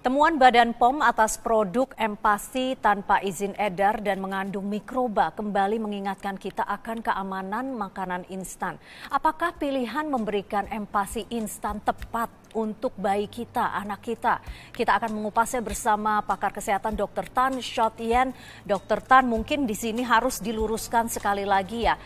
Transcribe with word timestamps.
Temuan 0.00 0.40
Badan 0.40 0.72
POM 0.72 1.04
atas 1.04 1.36
produk 1.36 1.92
empasi 1.92 2.72
tanpa 2.80 3.20
izin 3.20 3.52
edar 3.60 4.00
dan 4.00 4.24
mengandung 4.24 4.64
mikroba 4.64 5.28
kembali 5.36 5.76
mengingatkan 5.76 6.40
kita 6.40 6.64
akan 6.64 7.04
keamanan 7.04 7.76
makanan 7.76 8.24
instan. 8.32 8.80
Apakah 9.12 9.52
pilihan 9.60 10.08
memberikan 10.08 10.64
empasi 10.72 11.28
instan 11.28 11.84
tepat 11.84 12.32
untuk 12.56 12.96
bayi 12.96 13.28
kita, 13.28 13.76
anak 13.76 14.00
kita? 14.00 14.40
Kita 14.72 14.96
akan 14.96 15.20
mengupasnya 15.20 15.60
bersama 15.60 16.24
pakar 16.24 16.56
kesehatan 16.56 16.96
Dr. 16.96 17.28
Tan 17.28 17.60
Shot 17.60 18.00
Yen. 18.00 18.32
Dr. 18.64 19.04
Tan 19.04 19.28
mungkin 19.28 19.68
di 19.68 19.76
sini 19.76 20.00
harus 20.00 20.40
diluruskan 20.40 21.12
sekali 21.12 21.44
lagi 21.44 21.84
ya. 21.84 22.00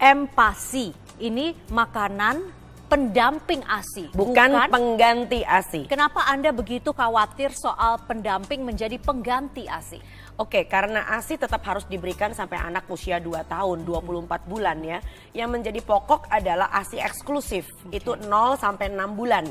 Empasi 0.00 0.96
ini 1.20 1.52
makanan 1.68 2.63
pendamping 2.94 3.58
ASI, 3.66 4.14
bukan, 4.14 4.54
bukan 4.54 4.70
pengganti 4.70 5.42
ASI. 5.42 5.90
Kenapa 5.90 6.30
Anda 6.30 6.54
begitu 6.54 6.94
khawatir 6.94 7.50
soal 7.50 7.98
pendamping 8.06 8.62
menjadi 8.62 9.02
pengganti 9.02 9.66
ASI? 9.66 9.98
Oke, 10.38 10.70
karena 10.70 11.02
ASI 11.10 11.34
tetap 11.34 11.66
harus 11.66 11.82
diberikan 11.90 12.30
sampai 12.30 12.62
anak 12.62 12.86
usia 12.86 13.18
2 13.18 13.50
tahun, 13.50 13.82
24 13.82 14.46
bulan 14.46 14.78
ya. 14.86 15.02
Yang 15.34 15.50
menjadi 15.50 15.80
pokok 15.82 16.30
adalah 16.30 16.70
ASI 16.70 17.02
eksklusif, 17.02 17.66
okay. 17.82 17.98
itu 17.98 18.14
0 18.14 18.30
sampai 18.62 18.94
6 18.94 19.18
bulan. 19.18 19.50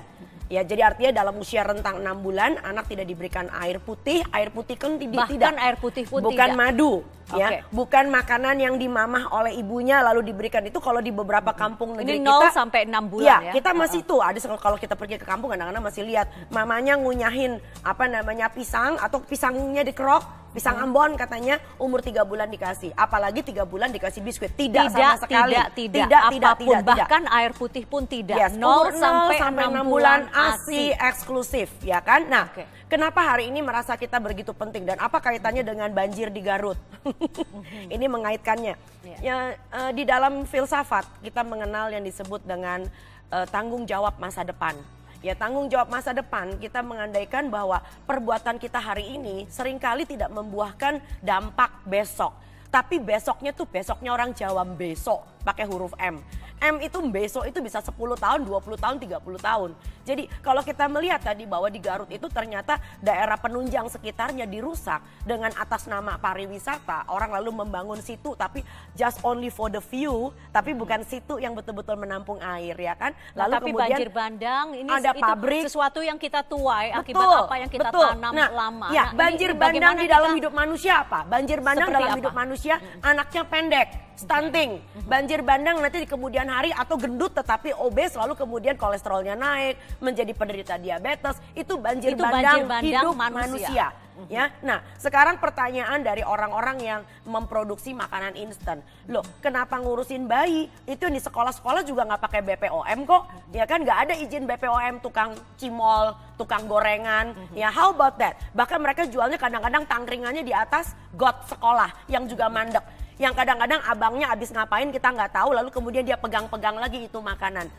Ya, 0.53 0.61
jadi 0.61 0.85
artinya 0.85 1.09
dalam 1.09 1.33
usia 1.41 1.65
rentang 1.65 1.97
6 1.97 2.05
bulan 2.21 2.61
anak 2.61 2.85
tidak 2.85 3.09
diberikan 3.09 3.49
air 3.57 3.81
putih, 3.81 4.21
air 4.29 4.53
putih 4.53 4.77
kan 4.77 5.01
tidak. 5.01 5.25
Bahkan 5.25 5.57
air 5.57 5.81
putih 5.81 6.05
pun 6.05 6.21
bukan 6.21 6.53
tidak. 6.53 6.59
madu, 6.61 7.01
okay. 7.25 7.41
ya. 7.41 7.47
Bukan 7.73 8.13
makanan 8.13 8.61
yang 8.61 8.77
dimamah 8.77 9.33
oleh 9.33 9.57
ibunya 9.57 10.05
lalu 10.05 10.29
diberikan 10.29 10.61
itu 10.61 10.77
kalau 10.77 11.01
di 11.01 11.09
beberapa 11.09 11.57
kampung 11.57 11.97
negeri 11.97 12.21
Ini 12.21 12.29
0 12.29 12.37
kita 12.37 12.49
sampai 12.53 12.85
6 12.85 13.01
bulan 13.09 13.25
ya. 13.25 13.37
ya. 13.49 13.53
kita 13.57 13.71
masih 13.73 14.05
tuh 14.05 14.21
ada 14.21 14.37
kalau 14.61 14.77
kita 14.77 14.93
pergi 14.93 15.17
ke 15.17 15.25
kampung 15.25 15.49
kadang-kadang 15.49 15.81
masih 15.81 16.05
lihat 16.05 16.29
mamanya 16.53 17.01
ngunyahin 17.01 17.57
apa 17.81 18.05
namanya 18.05 18.53
pisang 18.53 19.01
atau 19.01 19.25
pisangnya 19.25 19.81
dikerok 19.81 20.42
Pisang. 20.53 20.77
Ambon 20.77 21.17
katanya 21.17 21.57
umur 21.81 22.05
tiga 22.05 22.21
bulan 22.21 22.45
dikasih, 22.45 22.93
apalagi 22.93 23.41
tiga 23.41 23.65
bulan 23.65 23.89
dikasih 23.89 24.21
biskuit. 24.21 24.53
Tidak, 24.53 24.93
tidak 24.93 24.93
sama 24.93 25.21
sekali. 25.25 25.57
Tidak, 25.57 25.67
tidak, 25.73 26.07
tidak, 26.07 26.23
tidak, 26.29 26.55
tidak, 26.61 26.81
bahkan 26.85 27.23
tidak. 27.25 27.37
air 27.41 27.51
putih 27.57 27.83
pun 27.89 28.05
tidak. 28.05 28.37
Yes, 28.37 28.53
0, 28.53 28.93
0 28.93 29.01
sampai, 29.01 29.37
sampai 29.41 29.65
6 29.73 29.89
bulan 29.89 30.19
ASI 30.29 30.93
eksklusif, 30.93 31.69
ya 31.81 31.99
kan? 32.05 32.29
Nah, 32.29 32.53
okay. 32.53 32.69
kenapa 32.85 33.25
hari 33.25 33.49
ini 33.49 33.65
merasa 33.65 33.97
kita 33.97 34.21
begitu 34.21 34.53
penting 34.53 34.85
dan 34.85 35.01
apa 35.01 35.17
kaitannya 35.17 35.65
dengan 35.65 35.89
banjir 35.89 36.29
di 36.29 36.45
Garut? 36.45 36.77
ini 37.95 38.05
mengaitkannya. 38.05 38.75
Yeah. 39.03 39.19
Ya, 39.19 39.35
uh, 39.73 39.91
di 39.91 40.05
dalam 40.05 40.45
filsafat 40.45 41.09
kita 41.25 41.41
mengenal 41.41 41.89
yang 41.89 42.05
disebut 42.05 42.45
dengan 42.45 42.85
uh, 43.33 43.45
tanggung 43.49 43.89
jawab 43.89 44.21
masa 44.21 44.45
depan 44.45 44.77
ya 45.23 45.33
tanggung 45.33 45.71
jawab 45.71 45.87
masa 45.87 46.11
depan 46.11 46.59
kita 46.59 46.83
mengandaikan 46.83 47.47
bahwa 47.47 47.79
perbuatan 48.05 48.59
kita 48.59 48.77
hari 48.77 49.15
ini 49.15 49.47
sering 49.47 49.79
kali 49.79 50.03
tidak 50.03 50.29
membuahkan 50.29 50.99
dampak 51.23 51.81
besok. 51.87 52.35
Tapi 52.67 52.99
besoknya 52.99 53.55
tuh 53.55 53.69
besoknya 53.69 54.11
orang 54.11 54.35
Jawa 54.35 54.67
besok 54.67 55.32
pakai 55.43 55.67
huruf 55.67 55.93
M. 55.99 56.23
M 56.63 56.79
itu 56.79 56.95
besok 57.11 57.43
itu 57.43 57.59
bisa 57.59 57.83
10 57.83 57.91
tahun, 58.15 58.39
20 58.47 58.79
tahun, 58.79 58.95
30 59.03 59.19
tahun. 59.19 59.69
Jadi 60.07 60.27
kalau 60.39 60.63
kita 60.63 60.87
melihat 60.87 61.19
tadi 61.19 61.43
bahwa 61.43 61.67
di 61.67 61.79
Garut 61.79 62.07
itu 62.07 62.27
ternyata 62.31 62.79
daerah 63.03 63.35
penunjang 63.35 63.87
sekitarnya 63.91 64.47
dirusak 64.47 65.03
dengan 65.27 65.51
atas 65.59 65.87
nama 65.91 66.15
pariwisata. 66.15 67.11
Orang 67.11 67.35
lalu 67.35 67.63
membangun 67.63 67.99
situ 67.99 68.35
tapi 68.39 68.63
just 68.95 69.19
only 69.27 69.51
for 69.51 69.67
the 69.67 69.83
view, 69.83 70.31
tapi 70.55 70.71
bukan 70.71 71.03
situ 71.03 71.39
yang 71.39 71.51
betul-betul 71.51 71.99
menampung 71.99 72.39
air 72.39 72.75
ya 72.79 72.95
kan. 72.95 73.11
Lalu 73.35 73.51
nah, 73.51 73.59
tapi 73.59 73.69
kemudian 73.71 73.91
banjir 73.91 74.09
bandang 74.11 74.67
ini 74.71 74.89
ada 74.91 75.11
itu 75.11 75.23
pabrik 75.23 75.63
sesuatu 75.67 75.99
yang 75.99 76.15
kita 76.15 76.47
tuai 76.47 76.95
betul, 76.95 77.03
akibat 77.03 77.27
apa 77.43 77.55
yang 77.59 77.69
kita 77.71 77.89
betul. 77.91 78.07
tanam 78.07 78.33
nah, 78.35 78.49
lama. 78.51 78.87
Ya, 78.91 79.11
nah, 79.11 79.19
banjir 79.19 79.51
bandang 79.55 79.95
di 79.99 80.07
dalam 80.07 80.31
kita... 80.31 80.39
hidup 80.39 80.53
manusia 80.55 80.93
apa? 81.03 81.19
Banjir 81.27 81.59
bandang 81.59 81.87
Seperti 81.91 81.99
dalam 81.99 82.11
apa? 82.11 82.19
hidup 82.23 82.33
manusia 82.35 82.75
hmm. 82.79 83.03
anaknya 83.03 83.43
pendek, 83.47 83.87
stunting. 84.15 84.81
Banjir 85.05 85.41
bandang 85.41 85.81
nanti 85.81 86.03
di 86.03 86.07
kemudian 86.09 86.47
hari 86.49 86.69
atau 86.73 86.95
gendut 86.95 87.33
tetapi 87.33 87.73
obes 87.77 88.13
lalu 88.13 88.37
kemudian 88.37 88.77
kolesterolnya 88.77 89.33
naik, 89.37 89.77
menjadi 89.99 90.31
penderita 90.33 90.75
diabetes, 90.77 91.37
itu 91.57 91.73
banjir, 91.77 92.13
itu 92.13 92.23
bandang, 92.23 92.65
banjir 92.65 92.69
bandang 92.69 92.83
hidup 92.85 93.13
manusia. 93.17 93.39
manusia. 93.41 93.87
Ya, 94.29 94.53
nah 94.61 94.85
sekarang 95.01 95.41
pertanyaan 95.41 96.05
dari 96.05 96.21
orang-orang 96.21 96.77
yang 96.85 97.01
memproduksi 97.25 97.97
makanan 97.97 98.37
instan, 98.37 98.85
loh 99.09 99.25
kenapa 99.41 99.81
ngurusin 99.81 100.29
bayi? 100.29 100.69
Itu 100.85 101.09
di 101.09 101.17
sekolah-sekolah 101.17 101.81
juga 101.81 102.05
nggak 102.05 102.21
pakai 102.21 102.41
BPOM 102.45 102.99
kok, 103.09 103.23
ya 103.49 103.65
kan 103.65 103.81
nggak 103.81 103.99
ada 104.05 104.13
izin 104.13 104.45
BPOM 104.45 105.01
tukang 105.01 105.33
cimol, 105.57 106.13
tukang 106.37 106.69
gorengan, 106.69 107.33
ya 107.57 107.73
how 107.73 107.89
about 107.89 108.21
that? 108.21 108.37
Bahkan 108.53 108.77
mereka 108.77 109.09
jualnya 109.09 109.41
kadang-kadang 109.41 109.89
tangkringannya 109.89 110.45
di 110.45 110.53
atas 110.53 110.93
got 111.17 111.49
sekolah 111.49 111.89
yang 112.05 112.29
juga 112.29 112.53
mandek 112.53 112.85
yang 113.23 113.31
kadang-kadang 113.31 113.79
abangnya 113.87 114.27
habis 114.27 114.51
ngapain 114.51 114.91
kita 114.91 115.07
nggak 115.07 115.31
tahu 115.31 115.55
lalu 115.55 115.71
kemudian 115.71 116.03
dia 116.03 116.19
pegang-pegang 116.19 116.75
lagi 116.75 117.07
itu 117.07 117.19
makanan. 117.23 117.71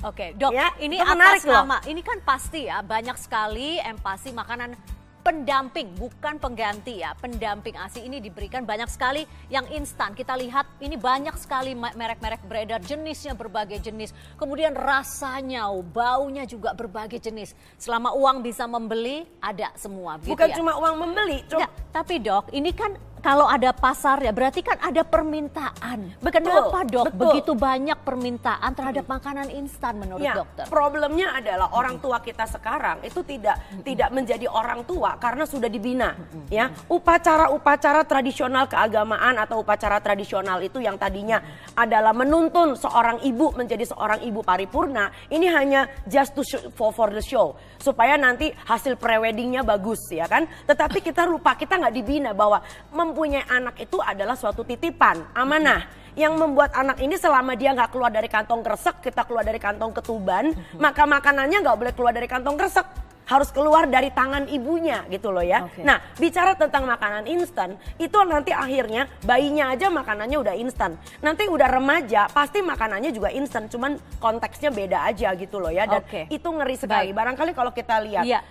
Oke, 0.00 0.32
dok, 0.32 0.52
ya, 0.52 0.72
ini 0.80 0.96
atas 0.96 1.44
nama, 1.44 1.76
ini 1.84 2.00
kan 2.00 2.24
pasti 2.24 2.64
ya 2.64 2.80
banyak 2.80 3.20
sekali 3.20 3.76
empasi 3.80 4.32
makanan 4.32 4.72
pendamping, 5.20 5.92
bukan 6.00 6.40
pengganti 6.40 7.04
ya. 7.04 7.12
Pendamping 7.20 7.76
ASI 7.76 8.08
ini 8.08 8.18
diberikan 8.18 8.64
banyak 8.64 8.88
sekali 8.88 9.28
yang 9.52 9.68
instan. 9.68 10.16
Kita 10.16 10.34
lihat 10.36 10.66
ini 10.80 10.96
banyak 10.96 11.36
sekali 11.36 11.76
merek-merek 11.76 12.40
beredar, 12.48 12.80
jenisnya 12.80 13.36
berbagai 13.36 13.78
jenis. 13.84 14.16
Kemudian 14.40 14.72
rasanya, 14.72 15.68
baunya 15.84 16.48
juga 16.48 16.72
berbagai 16.72 17.20
jenis. 17.20 17.52
Selama 17.76 18.16
uang 18.16 18.40
bisa 18.40 18.64
membeli, 18.64 19.28
ada 19.38 19.70
semua. 19.76 20.16
Gitu 20.20 20.32
bukan 20.32 20.48
ya. 20.48 20.56
cuma 20.56 20.72
uang 20.80 20.96
membeli. 20.96 21.44
Enggak, 21.46 21.70
tapi 21.92 22.14
dok, 22.18 22.48
ini 22.56 22.72
kan 22.72 22.96
kalau 23.20 23.44
ada 23.44 23.70
pasar 23.76 24.24
ya 24.24 24.32
berarti 24.32 24.64
kan 24.64 24.80
ada 24.80 25.04
permintaan. 25.04 26.16
Betul, 26.18 26.32
Kenapa 26.40 26.78
dok 26.88 27.06
betul. 27.12 27.20
begitu 27.20 27.52
banyak 27.52 27.98
permintaan 28.02 28.72
terhadap 28.74 29.06
makanan 29.06 29.48
instan 29.52 30.00
menurut 30.00 30.24
ya, 30.24 30.40
dokter? 30.40 30.64
Problemnya 30.66 31.36
adalah 31.36 31.70
orang 31.76 32.00
tua 32.00 32.18
kita 32.24 32.48
sekarang 32.48 33.04
itu 33.04 33.20
tidak 33.22 33.60
tidak 33.84 34.10
menjadi 34.10 34.46
orang 34.48 34.82
tua 34.88 35.16
karena 35.20 35.44
sudah 35.44 35.68
dibina. 35.70 36.16
Ya 36.50 36.72
upacara-upacara 36.88 38.02
tradisional 38.08 38.66
keagamaan 38.66 39.38
atau 39.38 39.62
upacara 39.62 40.00
tradisional 40.00 40.58
itu 40.64 40.82
yang 40.82 40.98
tadinya 40.98 41.40
adalah 41.76 42.10
menuntun 42.10 42.74
seorang 42.74 43.22
ibu 43.22 43.52
menjadi 43.54 43.86
seorang 43.86 44.24
ibu 44.24 44.40
paripurna 44.42 45.12
ini 45.30 45.46
hanya 45.46 45.86
just 46.08 46.34
to 46.34 46.42
show, 46.42 46.60
for 46.74 46.90
for 46.90 47.08
the 47.12 47.22
show 47.22 47.54
supaya 47.80 48.16
nanti 48.20 48.52
hasil 48.66 48.96
preweddingnya 49.00 49.64
bagus 49.64 50.10
ya 50.10 50.26
kan. 50.26 50.48
Tetapi 50.66 51.00
kita 51.00 51.24
lupa 51.24 51.56
kita 51.56 51.76
nggak 51.80 51.94
dibina 51.94 52.30
bahwa 52.36 52.60
mempunyai 52.92 53.46
anak 53.48 53.80
itu 53.80 54.00
adalah 54.00 54.34
suatu 54.34 54.64
titipan, 54.66 55.32
amanah. 55.36 55.99
Yang 56.18 56.34
membuat 56.38 56.70
anak 56.74 56.98
ini 56.98 57.14
selama 57.14 57.54
dia 57.54 57.74
nggak 57.74 57.90
keluar 57.94 58.10
dari 58.10 58.26
kantong 58.26 58.62
kresek, 58.66 59.02
kita 59.04 59.22
keluar 59.26 59.46
dari 59.46 59.58
kantong 59.62 59.94
ketuban, 59.94 60.54
maka 60.78 61.06
makanannya 61.06 61.58
nggak 61.62 61.76
boleh 61.78 61.92
keluar 61.94 62.12
dari 62.14 62.26
kantong 62.26 62.58
kresek 62.58 63.10
harus 63.30 63.54
keluar 63.54 63.86
dari 63.86 64.10
tangan 64.10 64.50
ibunya 64.50 65.06
gitu 65.06 65.30
loh 65.30 65.46
ya. 65.46 65.62
Okay. 65.70 65.86
Nah, 65.86 66.02
bicara 66.18 66.58
tentang 66.58 66.82
makanan 66.82 67.30
instan, 67.30 67.78
itu 67.94 68.18
nanti 68.26 68.50
akhirnya 68.50 69.06
bayinya 69.22 69.70
aja 69.70 69.86
makanannya 69.86 70.34
udah 70.34 70.54
instan. 70.58 70.98
Nanti 71.22 71.46
udah 71.46 71.70
remaja, 71.70 72.26
pasti 72.26 72.58
makanannya 72.58 73.14
juga 73.14 73.30
instan, 73.30 73.70
cuman 73.70 74.02
konteksnya 74.18 74.74
beda 74.74 75.06
aja 75.06 75.30
gitu 75.38 75.62
loh 75.62 75.70
ya. 75.70 75.86
Dan 75.86 76.02
okay. 76.02 76.26
itu 76.26 76.48
ngeri 76.50 76.74
sekali. 76.74 77.14
Baik. 77.14 77.18
Barangkali 77.22 77.52
kalau 77.54 77.70
kita 77.70 78.02
lihat. 78.02 78.26
Yeah 78.26 78.42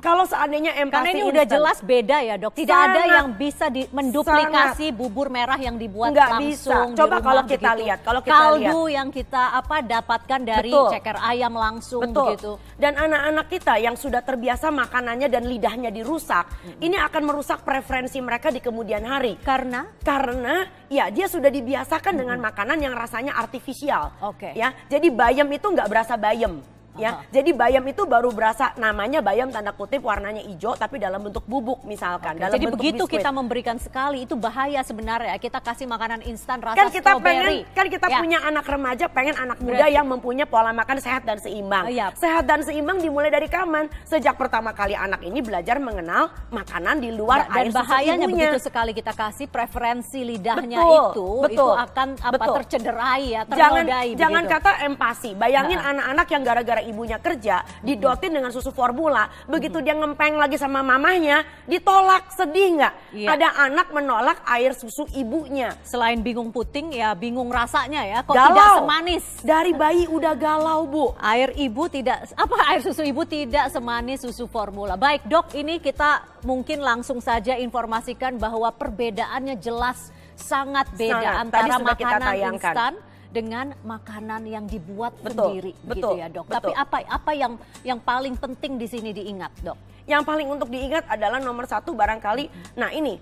kalau 0.00 0.24
seandainya 0.28 0.76
empati 0.76 0.92
Karena 0.92 1.10
ini 1.10 1.22
instant, 1.24 1.32
udah 1.32 1.44
jelas 1.48 1.78
beda 1.80 2.16
ya 2.20 2.34
dok. 2.36 2.52
Tidak 2.52 2.68
sangat, 2.76 2.92
ada 2.92 3.02
yang 3.08 3.28
bisa 3.32 3.66
di, 3.72 3.82
menduplikasi 3.88 4.86
sangat, 4.92 4.98
bubur 4.98 5.28
merah 5.32 5.58
yang 5.58 5.76
dibuat 5.80 6.12
Nggak 6.12 6.30
langsung 6.36 6.88
bisa. 6.92 6.98
Coba 7.00 7.16
rumah, 7.18 7.24
kalau 7.24 7.42
kita 7.48 7.70
begitu. 7.72 7.80
lihat, 7.82 7.98
kalau 8.04 8.20
kita 8.20 8.32
kaldu 8.36 8.80
lihat. 8.86 8.96
yang 8.96 9.08
kita 9.10 9.42
apa 9.56 9.76
dapatkan 9.82 10.40
dari 10.44 10.70
Betul. 10.70 10.88
ceker 10.92 11.16
ayam 11.18 11.52
langsung 11.56 12.02
Betul. 12.04 12.26
begitu. 12.28 12.52
Dan 12.76 12.92
anak-anak 12.94 13.46
kita 13.48 13.74
yang 13.80 13.96
sudah 13.96 14.20
terbiasa 14.20 14.68
makanannya 14.68 15.28
dan 15.32 15.42
lidahnya 15.48 15.90
dirusak, 15.90 16.44
hmm. 16.44 16.84
ini 16.84 16.96
akan 17.00 17.22
merusak 17.24 17.64
preferensi 17.64 18.20
mereka 18.20 18.52
di 18.52 18.60
kemudian 18.60 19.02
hari. 19.02 19.40
Karena? 19.40 19.88
Karena 20.04 20.68
ya 20.92 21.08
dia 21.08 21.26
sudah 21.26 21.48
dibiasakan 21.48 22.14
hmm. 22.14 22.20
dengan 22.20 22.38
makanan 22.44 22.78
yang 22.78 22.94
rasanya 22.94 23.34
artifisial. 23.34 24.12
Oke. 24.20 24.52
Okay. 24.52 24.52
Ya, 24.60 24.76
jadi 24.92 25.08
bayam 25.08 25.48
itu 25.50 25.66
nggak 25.66 25.88
berasa 25.88 26.14
bayam 26.20 26.75
ya. 26.98 27.10
Jadi 27.30 27.50
bayam 27.52 27.84
itu 27.88 28.02
baru 28.04 28.32
berasa 28.32 28.72
namanya 28.76 29.20
bayam 29.20 29.48
tanda 29.52 29.72
kutip 29.72 30.02
warnanya 30.04 30.42
hijau 30.44 30.76
tapi 30.76 31.00
dalam 31.00 31.22
bentuk 31.22 31.44
bubuk 31.44 31.84
misalkan. 31.84 32.36
Oke, 32.36 32.42
dalam 32.42 32.54
jadi 32.56 32.66
bentuk 32.68 32.80
begitu 32.80 33.04
biskuit. 33.04 33.22
kita 33.22 33.30
memberikan 33.32 33.76
sekali 33.80 34.24
itu 34.24 34.34
bahaya 34.36 34.80
sebenarnya. 34.82 35.36
Kita 35.36 35.60
kasih 35.60 35.86
makanan 35.88 36.24
instan 36.26 36.60
rasa 36.60 36.76
kan 36.76 36.88
kita 36.90 37.10
strawberry. 37.16 37.64
pengen 37.64 37.76
kan 37.76 37.86
kita 37.92 38.06
ya. 38.10 38.18
punya 38.20 38.38
anak 38.42 38.66
remaja 38.66 39.06
pengen 39.10 39.36
anak 39.36 39.58
muda 39.60 39.84
Berarti. 39.84 39.96
yang 39.96 40.06
mempunyai 40.08 40.48
pola 40.48 40.72
makan 40.72 40.98
sehat 41.00 41.22
dan 41.24 41.38
seimbang. 41.38 41.84
Oh, 41.86 41.92
iya. 41.92 42.10
Sehat 42.16 42.44
dan 42.48 42.64
seimbang 42.64 42.98
dimulai 43.00 43.28
dari 43.28 43.46
kapan? 43.46 43.88
Sejak 44.08 44.36
pertama 44.40 44.72
kali 44.72 44.96
anak 44.96 45.20
ini 45.22 45.40
belajar 45.40 45.76
mengenal 45.78 46.32
makanan 46.50 47.00
di 47.00 47.10
luar 47.12 47.46
nah, 47.48 47.56
air 47.60 47.68
dan 47.70 47.76
bahayanya 47.82 48.26
ibunya. 48.26 48.50
begitu 48.50 48.58
sekali 48.62 48.92
kita 48.96 49.12
kasih 49.12 49.46
preferensi 49.50 50.20
lidahnya 50.22 50.80
betul, 50.80 50.96
itu 50.96 51.28
betul, 51.42 51.54
itu 51.54 51.66
akan 51.66 52.08
apa 52.22 52.36
betul. 52.38 52.54
tercederai 52.62 53.24
ya, 53.26 53.42
Jangan 53.46 53.84
jangan 53.86 54.16
jangan 54.16 54.42
kata 54.46 54.70
empati. 54.86 55.30
Bayangin 55.36 55.78
anak-anak 55.80 56.26
yang 56.30 56.42
gara-gara 56.42 56.82
ibunya 56.86 57.18
kerja, 57.18 57.66
didotin 57.82 58.32
dengan 58.32 58.54
susu 58.54 58.70
formula, 58.70 59.28
begitu 59.50 59.82
dia 59.82 59.92
ngempeng 59.98 60.38
lagi 60.38 60.56
sama 60.56 60.80
mamahnya, 60.80 61.42
ditolak, 61.66 62.30
sedih 62.32 62.80
nggak? 62.80 62.94
Iya. 63.12 63.28
Ada 63.36 63.48
anak 63.68 63.90
menolak 63.92 64.38
air 64.46 64.72
susu 64.72 65.04
ibunya. 65.12 65.74
Selain 65.82 66.22
bingung 66.22 66.54
puting 66.54 66.94
ya 66.94 67.12
bingung 67.12 67.50
rasanya 67.50 68.06
ya. 68.06 68.18
Kok 68.22 68.34
Galau. 68.34 68.48
tidak 68.54 68.68
semanis? 68.80 69.24
Dari 69.42 69.72
bayi 69.74 70.04
udah 70.06 70.34
galau, 70.38 70.86
Bu. 70.86 71.06
Air 71.18 71.52
ibu 71.58 71.90
tidak 71.90 72.30
apa 72.38 72.56
air 72.72 72.80
susu 72.80 73.02
ibu 73.02 73.26
tidak 73.26 73.68
semanis 73.74 74.22
susu 74.22 74.46
formula. 74.46 74.94
Baik, 74.94 75.26
Dok, 75.26 75.52
ini 75.58 75.82
kita 75.82 76.40
mungkin 76.46 76.80
langsung 76.80 77.18
saja 77.18 77.58
informasikan 77.58 78.38
bahwa 78.38 78.70
perbedaannya 78.70 79.58
jelas 79.58 80.14
sangat 80.36 80.86
beda 80.94 81.16
Sangat. 81.16 81.42
antara 81.42 81.74
makanan 81.80 82.32
instan 82.54 82.92
dengan 83.36 83.76
makanan 83.84 84.48
yang 84.48 84.64
dibuat 84.64 85.12
Betul, 85.20 85.60
sendiri 85.60 85.72
betul, 85.84 86.16
gitu 86.16 86.16
ya, 86.16 86.26
Dok. 86.32 86.44
betul. 86.48 86.56
Tapi 86.56 86.72
apa 86.72 86.96
apa 87.04 87.32
yang 87.36 87.52
yang 87.84 88.00
paling 88.00 88.32
penting 88.40 88.80
di 88.80 88.88
sini 88.88 89.12
diingat, 89.12 89.52
Dok? 89.60 89.76
Yang 90.08 90.22
paling 90.24 90.48
untuk 90.48 90.72
diingat 90.72 91.04
adalah 91.04 91.36
nomor 91.36 91.68
satu 91.68 91.92
barangkali, 91.92 92.48
nah 92.80 92.88
ini, 92.88 93.20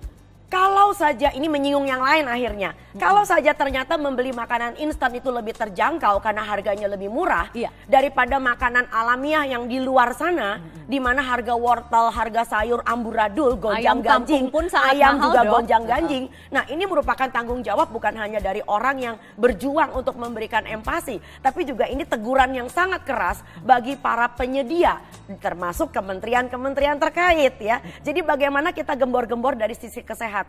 kalau 0.48 0.94
saja 0.94 1.34
ini 1.34 1.50
menyinggung 1.50 1.88
yang 1.90 1.98
lain 1.98 2.30
akhirnya, 2.30 2.78
kalau 2.94 3.26
saja 3.26 3.50
ternyata 3.58 3.98
membeli 3.98 4.30
makanan 4.30 4.78
instan 4.78 5.10
itu 5.18 5.26
lebih 5.26 5.50
terjangkau 5.50 6.22
karena 6.22 6.46
harganya 6.46 6.86
lebih 6.86 7.10
murah 7.10 7.50
Iya. 7.50 7.74
daripada 7.90 8.38
makanan 8.38 8.86
alamiah 8.94 9.42
yang 9.50 9.66
di 9.66 9.82
luar 9.82 10.14
sana, 10.14 10.62
di 10.86 11.02
mana 11.02 11.26
harga 11.26 11.58
wortel, 11.58 12.06
harga 12.14 12.46
sayur 12.46 12.86
amburadul, 12.86 13.58
gonjang 13.58 13.98
Ayam 13.98 14.22
ganjing, 14.22 14.46
pun 14.46 14.70
ayam 14.70 15.18
juga 15.18 15.42
gonjang 15.42 15.84
ganjing. 15.90 16.24
Nah 16.54 16.62
ini 16.70 16.86
merupakan 16.86 17.26
tanggung 17.34 17.58
jawab 17.66 17.90
bukan 17.90 18.14
hanya 18.14 18.38
dari 18.38 18.62
orang 18.70 18.96
yang 19.02 19.16
berjuang 19.34 19.90
untuk 19.90 20.14
memberikan 20.14 20.62
empati, 20.62 21.18
tapi 21.42 21.66
juga 21.66 21.90
ini 21.90 22.06
teguran 22.06 22.54
yang 22.54 22.68
sangat 22.70 23.02
keras 23.02 23.42
bagi 23.66 23.98
para 23.98 24.30
penyedia, 24.30 25.02
termasuk 25.42 25.90
kementerian-kementerian 25.90 27.00
terkait 27.02 27.58
ya. 27.58 27.82
Jadi 28.06 28.22
bagaimana 28.22 28.70
kita 28.70 28.94
gembor-gembor 28.94 29.58
dari 29.58 29.74
sisi 29.74 29.98
kesehatan, 29.98 30.43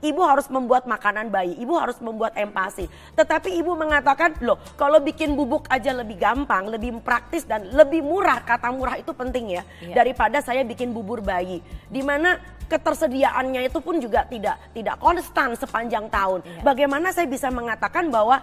ibu 0.00 0.20
harus 0.24 0.46
membuat 0.48 0.86
makanan 0.86 1.28
bayi, 1.28 1.58
ibu 1.58 1.76
harus 1.76 1.98
membuat 1.98 2.34
empati. 2.38 2.86
Tetapi 3.14 3.54
ibu 3.58 3.74
mengatakan, 3.76 4.38
loh 4.40 4.56
kalau 4.78 5.02
bikin 5.02 5.34
bubuk 5.34 5.66
aja 5.68 5.92
lebih 5.92 6.16
gampang, 6.16 6.70
lebih 6.70 6.98
praktis 7.02 7.44
dan 7.44 7.68
lebih 7.70 8.00
murah, 8.00 8.40
kata 8.42 8.70
murah 8.72 8.96
itu 8.96 9.10
penting 9.12 9.60
ya, 9.60 9.62
Iya. 9.82 9.94
daripada 10.00 10.38
saya 10.40 10.62
bikin 10.64 10.94
bubur 10.94 11.20
bayi. 11.20 11.60
Di 11.90 12.00
mana 12.00 12.38
ketersediaannya 12.70 13.66
itu 13.66 13.82
pun 13.82 13.98
juga 13.98 14.22
tidak 14.30 14.56
tidak 14.72 14.96
konstan 15.02 15.58
sepanjang 15.58 16.06
tahun. 16.06 16.40
Iya. 16.46 16.62
Bagaimana 16.62 17.10
saya 17.10 17.26
bisa 17.26 17.50
mengatakan 17.50 18.08
bahwa 18.08 18.40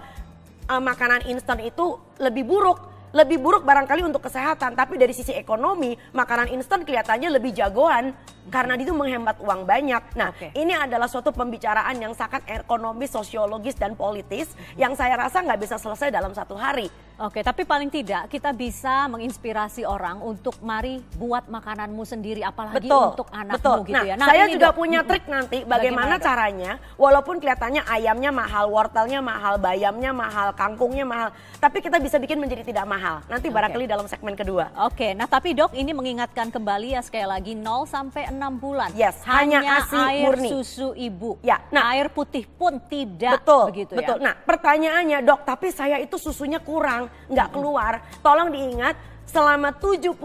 uh, 0.68 0.81
makanan 0.83 1.25
instan 1.31 1.63
itu 1.63 1.98
lebih 2.19 2.44
buruk? 2.44 2.80
Lebih 3.15 3.39
buruk 3.39 3.63
barangkali 3.63 4.03
untuk 4.03 4.19
kesehatan, 4.27 4.75
tapi 4.75 5.00
dari 5.00 5.15
sisi 5.15 5.31
ekonomi 5.31 5.95
makanan 6.12 6.51
instan 6.51 6.83
kelihatannya 6.83 7.39
lebih 7.39 7.56
jagoan 7.56 8.12
karena 8.48 8.74
itu 8.80 8.96
menghemat 8.96 9.38
uang 9.44 9.68
banyak. 9.68 10.04
Nah, 10.16 10.32
Oke. 10.32 10.52
ini 10.56 10.74
adalah 10.74 11.08
suatu 11.08 11.32
pembicaraan 11.36 11.96
yang 12.00 12.14
sangat 12.16 12.44
ekonomis, 12.48 13.12
sosiologis 13.12 13.76
dan 13.76 13.94
politis 13.94 14.56
yang 14.80 14.96
saya 14.96 15.20
rasa 15.20 15.44
nggak 15.44 15.60
bisa 15.60 15.76
selesai 15.76 16.10
dalam 16.12 16.32
satu 16.32 16.56
hari. 16.56 16.88
Oke, 17.18 17.42
tapi 17.42 17.66
paling 17.66 17.90
tidak 17.90 18.30
kita 18.30 18.54
bisa 18.54 19.10
menginspirasi 19.10 19.81
orang 19.90 20.22
untuk 20.22 20.54
mari 20.62 21.02
buat 21.18 21.50
makananmu 21.50 22.06
sendiri, 22.06 22.46
apalagi 22.46 22.86
Betul, 22.86 23.18
untuk 23.18 23.28
anakmu 23.34 23.58
betul. 23.58 23.78
gitu 23.90 23.98
nah, 23.98 24.04
ya. 24.06 24.16
saya 24.22 24.46
ini, 24.46 24.54
juga 24.54 24.69
Dok. 24.69 24.78
punya 24.78 25.02
trik 25.02 25.25
nanti 25.25 25.58
Bagaimana, 25.66 25.74
bagaimana, 25.74 26.14
Dok? 26.22 26.25
caranya, 26.30 26.72
walaupun 26.94 27.36
kelihatannya 27.42 27.81
ayamnya 27.90 28.30
mahal, 28.30 28.69
wortelnya 28.69 29.18
mahal, 29.25 29.58
bayamnya 29.58 30.14
mahal, 30.14 30.54
kangkungnya 30.54 31.10
mahal, 31.10 31.34
tapi 31.58 31.81
kita 31.81 31.98
bisa 31.98 32.22
bikin 32.22 32.38
menjadi 32.38 32.62
tidak 32.62 32.86
mahal. 32.86 33.25
Nanti 33.25 33.50
barangkali 33.50 33.90
dalam 33.90 34.06
segmen 34.06 34.38
kedua. 34.38 34.70
Oke, 34.86 35.18
nah 35.18 35.25
tapi 35.25 35.58
dok 35.58 35.74
ini 35.74 35.98
mengingatkan 35.98 36.54
kembali 36.54 36.94
ya 36.94 37.02
sekali 37.02 37.25
lagi 37.25 37.58
0 37.58 37.90
sampai 37.90 38.30
6 38.30 38.62
bulan. 38.62 38.94
Yes, 38.94 39.25
hanya 39.25 39.66
ASI 39.66 40.22
air 40.22 40.38
murni. 40.38 40.50
susu 40.54 40.94
ibu. 40.94 41.42
Ya, 41.42 41.66
nah- 41.74 41.90
air 41.98 42.13
putih 42.13 42.46
pun 42.46 42.78
tidak 42.86 43.42
betul, 43.42 43.74
begitu 43.74 43.98
betul. 43.98 44.22
ya. 44.22 44.30
Nah, 44.30 44.34
pertanyaannya, 44.38 45.25
dok, 45.25 45.42
tapi 45.50 45.74
saya 45.74 45.98
itu 45.98 46.22
susunya 46.22 46.62
kurang, 46.62 47.06
nggak 47.27 47.50
keluar. 47.54 48.04
Tolong 48.24 48.50
diingat, 48.51 48.95
selama 49.27 49.75
72 49.75 50.15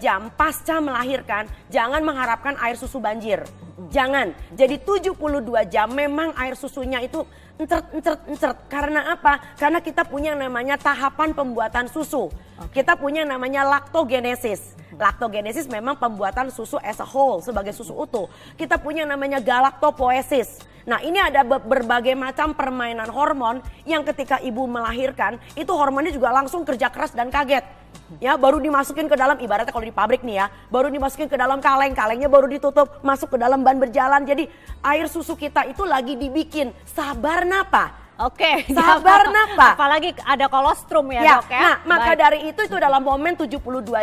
jam 0.00 0.32
pasca 0.32 0.80
melahirkan, 0.80 1.44
jangan 1.68 2.00
mengharapkan 2.00 2.56
air 2.64 2.74
susu 2.74 2.98
banjir. 2.98 3.44
Jangan. 3.92 4.34
Jadi 4.58 4.82
72 4.82 5.14
jam 5.70 5.88
memang 5.92 6.34
air 6.34 6.58
susunya 6.58 6.98
itu 6.98 7.22
encert, 7.58 7.86
encert, 7.92 8.20
encert. 8.30 8.56
Karena 8.70 9.12
apa? 9.12 9.42
Karena 9.58 9.82
kita 9.82 10.06
punya 10.06 10.32
yang 10.32 10.48
namanya 10.48 10.78
tahapan 10.78 11.34
pembuatan 11.34 11.90
susu. 11.90 12.30
Kita 12.70 12.94
punya 12.94 13.26
yang 13.26 13.34
namanya 13.36 13.66
laktogenesis. 13.66 14.78
Laktogenesis 14.94 15.66
memang 15.68 15.98
pembuatan 15.98 16.50
susu 16.50 16.78
as 16.80 16.98
a 17.02 17.06
whole 17.06 17.42
sebagai 17.42 17.74
susu 17.74 17.92
utuh. 17.94 18.30
Kita 18.54 18.78
punya 18.78 19.04
yang 19.04 19.12
namanya 19.14 19.42
galaktopoesis. 19.42 20.62
Nah 20.88 21.04
ini 21.04 21.20
ada 21.20 21.44
be- 21.44 21.60
berbagai 21.60 22.16
macam 22.16 22.56
permainan 22.56 23.12
hormon 23.12 23.60
yang 23.84 24.00
ketika 24.08 24.40
ibu 24.40 24.64
melahirkan 24.64 25.36
itu 25.52 25.68
hormonnya 25.68 26.16
juga 26.16 26.32
langsung 26.32 26.64
kerja 26.64 26.88
keras 26.88 27.12
dan 27.12 27.28
kaget. 27.28 27.62
Ya 28.16 28.40
baru 28.40 28.56
dimasukin 28.56 29.04
ke 29.04 29.16
dalam 29.20 29.36
ibaratnya 29.36 29.68
kalau 29.68 29.84
di 29.84 29.92
pabrik 29.92 30.24
nih 30.24 30.40
ya, 30.40 30.46
baru 30.72 30.88
dimasukin 30.88 31.28
ke 31.28 31.36
dalam 31.36 31.60
kaleng, 31.60 31.92
kalengnya 31.92 32.32
baru 32.32 32.48
ditutup, 32.48 33.04
masuk 33.04 33.36
ke 33.36 33.36
dalam 33.36 33.60
ban 33.60 33.76
berjalan. 33.76 34.24
Jadi 34.24 34.48
air 34.80 35.04
susu 35.12 35.36
kita 35.36 35.68
itu 35.68 35.84
lagi 35.84 36.16
dibikin. 36.16 36.72
Sabar 36.88 37.44
napa? 37.44 38.07
Oke, 38.18 38.66
Sabar, 38.74 39.30
napa? 39.30 39.78
Apalagi 39.78 40.10
ada 40.18 40.46
kolostrum 40.46 41.06
ya, 41.08 41.22
Ya, 41.22 41.34
dok 41.36 41.46
ya. 41.46 41.60
nah 41.60 41.74
Baik. 41.76 41.86
maka 41.86 42.10
dari 42.16 42.38
itu 42.44 42.60
itu 42.60 42.76
dalam 42.76 42.98
momen 42.98 43.32
72 43.32 43.54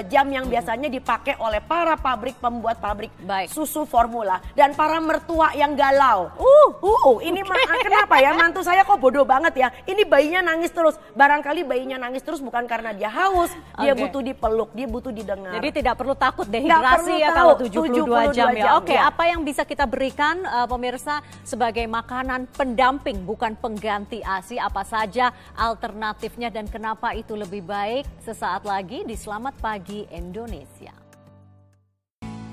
jam 0.07 0.23
yang 0.25 0.45
biasanya 0.45 0.87
dipakai 0.87 1.35
oleh 1.35 1.59
para 1.59 1.93
pabrik 1.95 2.39
pembuat 2.39 2.79
pabrik 2.79 3.11
Baik. 3.19 3.51
susu 3.51 3.83
formula 3.83 4.39
dan 4.53 4.71
para 4.71 4.97
mertua 4.97 5.51
yang 5.51 5.75
galau. 5.75 6.31
Uh, 6.33 6.67
Uh, 6.77 7.17
ini 7.19 7.41
ma- 7.41 7.59
kenapa 7.77 8.17
ya 8.17 8.31
mantu 8.31 8.61
saya 8.61 8.81
kok 8.81 8.95
bodoh 8.95 9.21
banget 9.21 9.53
ya? 9.57 9.67
Ini 9.83 10.05
bayinya 10.05 10.41
nangis 10.45 10.69
terus. 10.69 10.95
Barangkali 11.11 11.61
bayinya 11.61 11.99
nangis 11.99 12.21
terus 12.21 12.39
bukan 12.39 12.63
karena 12.63 12.91
dia 12.91 13.07
haus, 13.07 13.51
dia 13.75 13.91
Oke. 13.91 14.01
butuh 14.01 14.21
dipeluk, 14.21 14.69
dia 14.71 14.87
butuh 14.87 15.09
didengar. 15.09 15.53
Jadi 15.53 15.69
tidak 15.75 15.95
perlu 15.95 16.15
takut 16.15 16.45
dehidrasi 16.45 17.03
perlu 17.05 17.15
ya 17.17 17.29
tahu, 17.29 17.37
kalau 17.37 17.53
72, 17.59 18.05
72 18.29 18.31
jam 18.31 18.47
ya. 18.49 18.63
jam, 18.63 18.73
Oke, 18.79 18.93
ya. 18.93 19.01
apa 19.05 19.23
yang 19.25 19.41
bisa 19.41 19.61
kita 19.61 19.83
berikan 19.83 20.39
eh, 20.39 20.65
pemirsa 20.65 21.15
sebagai 21.41 21.83
makanan 21.85 22.47
pendamping 22.49 23.17
bukan 23.21 23.53
pengganti 23.55 24.04
ASI 24.11 24.61
apa 24.61 24.85
saja 24.85 25.33
alternatifnya 25.57 26.53
dan 26.53 26.69
kenapa 26.69 27.17
itu 27.17 27.33
lebih 27.33 27.65
baik 27.65 28.05
sesaat 28.21 28.61
lagi 28.61 29.01
di 29.01 29.17
Selamat 29.17 29.57
Pagi 29.57 30.05
Indonesia. 30.13 30.93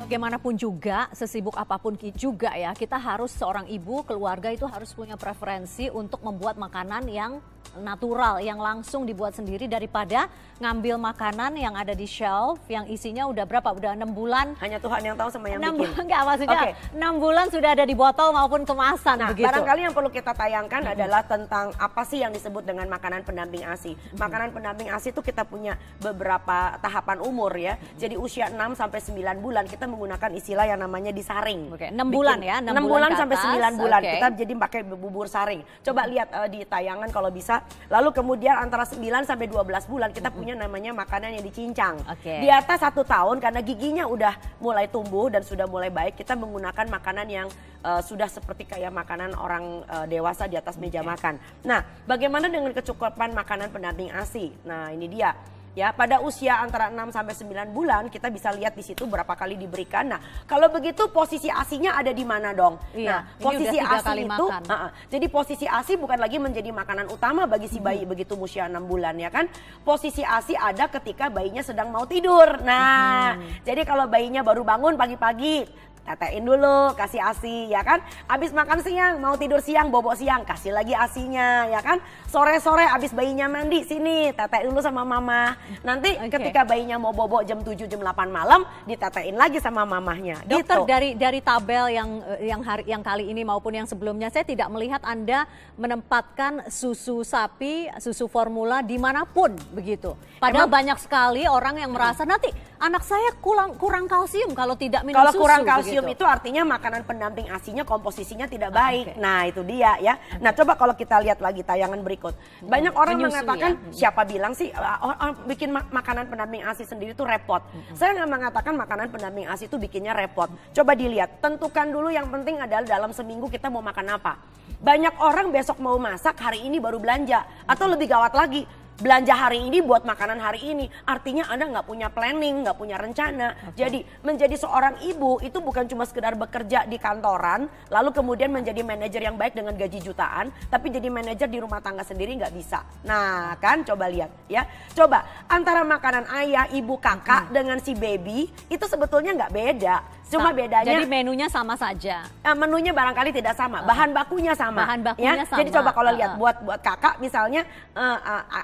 Bagaimanapun 0.03 0.59
juga, 0.59 1.07
sesibuk 1.15 1.55
apa 1.55 1.79
pun 1.79 1.95
juga 2.17 2.51
ya, 2.57 2.75
kita 2.75 2.99
harus 2.99 3.31
seorang 3.37 3.71
ibu, 3.71 4.03
keluarga 4.03 4.51
itu 4.51 4.67
harus 4.67 4.91
punya 4.97 5.15
preferensi 5.15 5.93
untuk 5.93 6.25
membuat 6.27 6.59
makanan 6.59 7.07
yang 7.07 7.39
natural, 7.73 8.37
yang 8.39 8.61
langsung 8.61 9.03
dibuat 9.03 9.33
sendiri 9.33 9.65
daripada 9.65 10.29
ngambil 10.61 11.01
makanan 11.01 11.57
yang 11.57 11.73
ada 11.73 11.91
di 11.91 12.05
shelf 12.05 12.61
yang 12.69 12.85
isinya 12.87 13.27
udah 13.27 13.43
berapa? 13.43 13.65
Udah 13.73 13.97
enam 13.97 14.13
bulan. 14.13 14.55
Hanya 14.61 14.79
Tuhan 14.79 15.01
yang 15.03 15.17
tahu 15.17 15.29
sama 15.29 15.49
yang 15.49 15.59
Enam 15.59 15.75
bikin. 15.75 15.89
bulan, 15.89 16.03
enggak 16.05 16.21
maksudnya 16.23 16.61
enam 16.93 17.15
bulan 17.17 17.47
sudah 17.49 17.71
ada 17.73 17.83
di 17.83 17.97
botol 17.97 18.29
maupun 18.31 18.63
kemasan 18.63 19.17
Nah, 19.19 19.31
begitu. 19.33 19.49
barangkali 19.49 19.81
yang 19.83 19.95
perlu 19.95 20.11
kita 20.11 20.33
tayangkan 20.33 20.83
adalah 20.87 21.23
tentang 21.25 21.73
apa 21.75 22.03
sih 22.05 22.21
yang 22.21 22.31
disebut 22.31 22.63
dengan 22.63 22.87
makanan 22.87 23.25
pendamping 23.25 23.65
ASI. 23.65 23.97
Makanan 24.15 24.53
pendamping 24.53 24.89
ASI 24.89 25.11
itu 25.11 25.19
kita 25.19 25.43
punya 25.43 25.75
beberapa 25.99 26.77
tahapan 26.79 27.19
umur 27.21 27.51
ya. 27.57 27.75
Jadi 27.97 28.15
usia 28.15 28.53
6 28.53 28.77
sampai 28.77 29.01
9 29.01 29.41
bulan 29.41 29.65
kita 29.67 29.89
menggunakan 29.89 30.31
istilah 30.33 30.69
yang 30.69 30.79
namanya 30.79 31.11
disaring. 31.11 31.73
Oke, 31.73 31.89
enam 31.89 32.07
bulan 32.07 32.39
ya, 32.39 32.61
enam 32.61 32.77
6 32.77 32.87
bulan 32.87 32.91
bulan 32.93 33.11
sampai 33.17 33.37
9 33.41 33.81
bulan 33.81 34.01
oke. 34.01 34.13
kita 34.15 34.27
jadi 34.39 34.53
pakai 34.61 34.81
bubur 34.85 35.27
saring. 35.27 35.61
Coba 35.81 36.07
lihat 36.07 36.29
eh, 36.31 36.49
di 36.53 36.61
tayangan 36.63 37.11
kalau 37.11 37.33
bisa. 37.33 37.52
Lalu 37.91 38.09
kemudian 38.15 38.57
antara 38.57 38.87
9 38.87 39.29
sampai 39.29 39.51
12 39.51 39.91
bulan 39.91 40.11
kita 40.15 40.31
punya 40.33 40.55
namanya 40.57 40.95
makanan 40.95 41.37
yang 41.37 41.45
dicincang. 41.45 41.99
Oke. 42.07 42.41
Di 42.41 42.49
atas 42.49 42.81
satu 42.81 43.03
tahun 43.03 43.43
karena 43.43 43.61
giginya 43.61 44.05
udah 44.07 44.33
mulai 44.63 44.87
tumbuh 44.89 45.29
dan 45.29 45.43
sudah 45.43 45.67
mulai 45.67 45.91
baik, 45.91 46.17
kita 46.17 46.39
menggunakan 46.39 46.87
makanan 46.89 47.27
yang 47.29 47.49
eh, 47.83 48.01
sudah 48.01 48.31
seperti 48.31 48.65
kayak 48.65 48.95
makanan 48.95 49.35
orang 49.37 49.83
eh, 49.85 50.07
dewasa 50.09 50.47
di 50.47 50.57
atas 50.57 50.79
meja 50.79 51.03
makan. 51.03 51.37
Nah, 51.67 51.83
bagaimana 52.07 52.47
dengan 52.49 52.73
kecukupan 52.73 53.35
makanan 53.35 53.75
pendamping 53.75 54.09
ASI? 54.09 54.55
Nah, 54.65 54.95
ini 54.95 55.11
dia. 55.11 55.35
Ya, 55.73 55.89
pada 55.89 56.21
usia 56.21 56.61
antara 56.61 56.93
6 56.93 57.17
sampai 57.17 57.33
9 57.33 57.73
bulan 57.73 58.13
kita 58.13 58.29
bisa 58.29 58.53
lihat 58.53 58.77
di 58.77 58.85
situ 58.85 59.09
berapa 59.09 59.33
kali 59.33 59.57
diberikan. 59.57 60.05
Nah, 60.05 60.21
kalau 60.45 60.69
begitu 60.69 61.09
posisi 61.09 61.49
ASINya 61.49 61.97
ada 61.97 62.13
di 62.13 62.29
mana 62.29 62.53
dong? 62.53 62.77
Iya, 62.93 63.25
nah, 63.25 63.41
posisi 63.41 63.81
ASI 63.81 64.21
itu 64.21 64.29
makan. 64.29 64.63
Uh-uh. 64.69 64.91
Jadi 65.09 65.27
posisi 65.33 65.65
ASI 65.65 65.97
bukan 65.97 66.21
lagi 66.21 66.37
menjadi 66.37 66.69
makanan 66.77 67.09
utama 67.09 67.49
bagi 67.49 67.73
si 67.73 67.81
bayi 67.81 68.05
begitu 68.05 68.37
usia 68.37 68.69
6 68.69 68.85
bulan 68.85 69.17
ya 69.17 69.33
kan. 69.33 69.49
Posisi 69.81 70.21
ASI 70.21 70.61
ada 70.61 70.93
ketika 70.93 71.33
bayinya 71.33 71.65
sedang 71.65 71.89
mau 71.89 72.05
tidur. 72.05 72.61
Nah, 72.61 73.41
jadi 73.65 73.89
kalau 73.89 74.05
bayinya 74.13 74.45
baru 74.45 74.69
bangun 74.69 75.01
pagi-pagi 75.01 75.65
tetein 76.03 76.43
dulu, 76.43 76.93
kasih 76.99 77.23
ASI 77.23 77.71
ya 77.71 77.87
kan. 77.87 78.03
Abis 78.27 78.51
makan 78.51 78.83
siang, 78.83 79.23
mau 79.23 79.39
tidur 79.39 79.63
siang, 79.63 79.89
bobok 79.89 80.19
siang, 80.19 80.43
kasih 80.43 80.75
lagi 80.75 80.93
ASINya 80.93 81.71
ya 81.71 81.81
kan. 81.81 82.03
Sore-sore 82.27 82.85
abis 82.91 83.15
bayinya 83.15 83.47
mandi, 83.47 83.87
sini 83.87 84.35
tetein 84.35 84.67
dulu 84.67 84.83
sama 84.83 85.07
mama. 85.07 85.55
Nanti 85.87 86.19
Oke. 86.19 86.35
ketika 86.39 86.67
bayinya 86.67 86.99
mau 86.99 87.15
bobok 87.15 87.47
jam 87.47 87.63
7 87.63 87.87
jam 87.87 88.01
8 88.03 88.29
malam, 88.29 88.67
ditetein 88.85 89.39
lagi 89.39 89.63
sama 89.63 89.87
mamahnya. 89.87 90.43
Dokter 90.43 90.83
gitu. 90.83 90.91
dari 90.91 91.11
dari 91.15 91.39
tabel 91.39 91.95
yang 91.95 92.09
eh, 92.35 92.51
yang 92.51 92.61
hari 92.67 92.83
yang 92.91 93.03
kali 93.05 93.31
ini 93.31 93.47
maupun 93.47 93.73
yang 93.79 93.87
sebelumnya 93.87 94.27
saya 94.29 94.43
tidak 94.43 94.69
melihat 94.75 95.01
Anda 95.07 95.47
menempatkan 95.79 96.67
susu 96.73 97.23
sapi, 97.23 97.87
susu 98.03 98.27
formula 98.27 98.83
di 98.83 98.99
mana 98.99 99.23
pun 99.23 99.55
begitu. 99.71 100.19
Padahal 100.43 100.67
Emang- 100.67 100.75
banyak 100.83 100.99
sekali 100.99 101.47
orang 101.47 101.79
yang 101.79 101.95
merasa 101.95 102.27
nanti 102.27 102.51
anak 102.83 103.07
saya 103.07 103.31
kurang 103.39 103.79
kurang 103.79 104.11
kalsium 104.11 104.57
kalau 104.59 104.75
tidak 104.75 105.07
minum 105.07 105.23
Kalau 105.23 105.33
susu. 105.37 105.43
kurang 105.47 105.63
kalsium 105.63 105.92
begitu. 106.01 106.17
itu 106.17 106.25
artinya 106.25 106.63
makanan 106.65 107.03
pendamping 107.05 107.47
asinya 107.53 107.85
komposisinya 107.85 108.49
tidak 108.49 108.73
Ah, 108.73 108.89
baik. 108.89 109.07
oke. 109.13 109.21
Nah, 109.21 109.41
itu 109.45 109.61
dia 109.69 109.93
ya. 110.01 110.15
Nah, 110.41 110.57
coba 110.57 110.73
kalau 110.81 110.97
kita 110.97 111.21
lihat 111.21 111.45
lagi 111.45 111.61
tayangan 111.61 112.01
berikut. 112.01 112.33
Banyak 112.65 112.97
orang 112.97 113.21
Menyusui 113.21 113.29
mengatakan 113.29 113.71
ya. 113.77 113.93
siapa 113.93 114.23
bilang 114.25 114.57
sih 114.57 114.73
uh, 114.73 114.99
uh, 115.05 115.17
uh, 115.19 115.33
bikin 115.45 115.69
ma- 115.69 115.85
makanan 115.93 116.33
pendamping 116.33 116.65
asi 116.65 116.89
sendiri 116.89 117.13
itu 117.13 117.27
repot. 117.27 117.61
Saya 117.93 118.17
nggak 118.17 118.31
mengatakan 118.33 118.73
makanan 118.79 119.13
pendamping 119.13 119.45
asi 119.45 119.69
itu 119.69 119.77
bikinnya 119.77 120.17
repot. 120.17 120.49
Coba 120.73 120.97
dilihat, 120.97 121.43
tentukan 121.45 121.91
dulu 121.91 122.09
yang 122.09 122.31
penting 122.33 122.57
adalah 122.57 122.87
dalam 122.87 123.11
seminggu 123.13 123.51
kita 123.51 123.69
mau 123.69 123.83
makan 123.83 124.17
apa. 124.17 124.39
Banyak 124.83 125.15
orang 125.23 125.55
besok 125.55 125.79
mau 125.79 125.95
masak, 125.95 126.39
hari 126.39 126.67
ini 126.67 126.83
baru 126.83 126.99
belanja 126.99 127.47
atau 127.67 127.87
lebih 127.87 128.11
gawat 128.11 128.35
lagi 128.35 128.67
belanja 129.03 129.35
hari 129.35 129.67
ini 129.67 129.83
buat 129.83 130.07
makanan 130.07 130.39
hari 130.39 130.63
ini. 130.63 130.87
Artinya 131.03 131.51
Anda 131.51 131.67
nggak 131.67 131.87
punya 131.91 132.07
planning, 132.07 132.63
nggak 132.63 132.79
punya 132.79 132.95
rencana. 132.95 133.75
Jadi 133.75 134.07
menjadi 134.23 134.55
seorang 134.55 135.03
ibu 135.03 135.43
itu 135.43 135.59
bukan 135.59 135.91
cuma 135.91 136.07
sekedar 136.07 136.39
bekerja 136.39 136.87
di 136.87 137.03
kantoran, 137.03 137.67
lalu 137.91 138.15
kemudian 138.15 138.55
menjadi 138.55 138.87
manajer 138.87 139.27
yang 139.27 139.35
baik 139.35 139.59
dengan 139.59 139.75
gaji 139.75 139.99
jutaan, 139.99 140.55
tapi 140.71 140.95
jadi 140.95 141.11
manajer 141.11 141.51
di 141.51 141.59
rumah 141.59 141.83
tangga 141.83 142.07
sendiri 142.07 142.39
nggak 142.39 142.55
bisa. 142.55 142.87
Nah 143.03 143.59
kan 143.59 143.83
coba 143.83 144.07
lihat 144.07 144.31
ya. 144.47 144.63
Coba 144.95 145.27
antara 145.51 145.83
makanan 145.83 146.31
ayah, 146.39 146.71
ibu, 146.71 146.95
kakak 147.03 147.51
dengan 147.51 147.83
si 147.83 147.99
baby 147.99 148.47
itu 148.71 148.85
sebetulnya 148.87 149.35
nggak 149.35 149.53
beda. 149.53 150.22
Cuma 150.31 150.49
Sa- 150.49 150.57
bedanya 150.57 150.89
Jadi 150.89 151.05
menunya 151.05 151.45
sama 151.47 151.75
saja. 151.75 152.25
Eh, 152.41 152.55
menunya 152.55 152.91
barangkali 152.91 153.31
tidak 153.33 153.53
sama, 153.53 153.83
bahan 153.83 154.11
bakunya 154.11 154.57
sama. 154.57 154.81
Bahan 154.81 155.01
bakunya 155.05 155.35
ya. 155.35 155.45
sama. 155.45 155.59
Jadi 155.61 155.71
coba 155.71 155.91
kalau 155.91 156.09
Uh-uh. 156.09 156.19
lihat 156.19 156.33
buat 156.37 156.57
buat 156.63 156.81
kakak 156.81 157.15
misalnya 157.19 157.63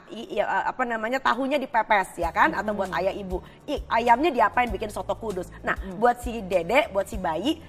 i- 0.09 0.39
eh, 0.39 0.45
apa 0.45 0.83
namanya 0.83 1.19
tahunya 1.19 1.57
dipepes 1.57 2.17
ya 2.17 2.31
kan, 2.31 2.53
atau 2.53 2.73
buat 2.73 2.89
ayah 2.97 3.13
ibu, 3.13 3.39
I- 3.65 3.85
ayamnya 3.91 4.31
diapain 4.31 4.69
bikin 4.69 4.89
soto 4.89 5.13
kudus. 5.13 5.53
Nah 5.61 5.77
buat 5.97 6.19
si 6.19 6.41
dede, 6.41 6.89
buat 6.89 7.05
si 7.05 7.17
bayi 7.17 7.61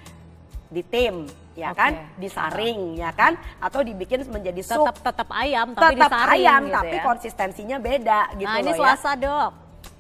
ditim 0.69 1.25
ya 1.58 1.74
Oke. 1.74 1.81
kan, 1.81 1.91
disaring 2.15 2.93
ya 2.96 3.10
kan, 3.12 3.36
atau 3.60 3.81
dibikin 3.81 4.22
menjadi 4.27 4.62
sup. 4.62 4.86
Tetap 4.86 4.98
tetap 5.01 5.29
ayam 5.34 5.74
tapi 5.74 5.98
Tetap 5.98 6.08
disaring 6.08 6.39
ayam 6.39 6.62
gitu 6.63 6.75
tapi 6.77 6.96
ya. 6.96 7.03
konsistensinya 7.03 7.77
beda 7.77 8.19
gitu 8.38 8.48
Nah, 8.48 8.62
ini 8.62 8.72
loh 8.72 8.77
ya. 8.77 8.79
Selasa, 8.96 9.12
Dok. 9.17 9.51